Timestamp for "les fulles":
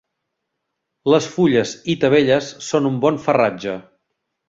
1.15-1.75